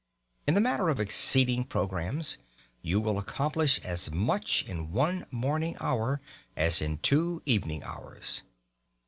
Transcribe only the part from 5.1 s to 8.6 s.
morning hour as in two evening hours.